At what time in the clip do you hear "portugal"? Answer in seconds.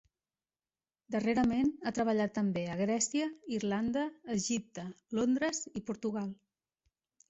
5.93-6.39